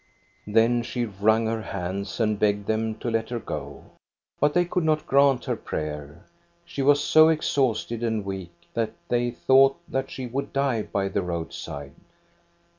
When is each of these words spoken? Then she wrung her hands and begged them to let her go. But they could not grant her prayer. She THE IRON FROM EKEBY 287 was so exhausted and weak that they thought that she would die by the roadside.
Then 0.47 0.81
she 0.81 1.05
wrung 1.05 1.45
her 1.45 1.61
hands 1.61 2.19
and 2.19 2.39
begged 2.39 2.65
them 2.65 2.95
to 3.01 3.11
let 3.11 3.29
her 3.29 3.37
go. 3.37 3.85
But 4.39 4.55
they 4.55 4.65
could 4.65 4.83
not 4.83 5.05
grant 5.05 5.45
her 5.45 5.55
prayer. 5.55 6.25
She 6.65 6.81
THE 6.81 6.87
IRON 6.87 6.87
FROM 6.87 6.87
EKEBY 6.87 6.87
287 6.87 6.87
was 6.87 7.03
so 7.03 7.29
exhausted 7.61 8.03
and 8.03 8.25
weak 8.25 8.53
that 8.73 8.93
they 9.09 9.29
thought 9.29 9.77
that 9.87 10.09
she 10.09 10.25
would 10.25 10.51
die 10.53 10.81
by 10.81 11.07
the 11.07 11.21
roadside. 11.21 11.93